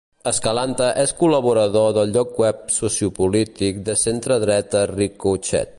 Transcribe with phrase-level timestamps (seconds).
[0.29, 5.69] Escalante és col·laborador del lloc web sociopolític de centre-dreta Ricochet.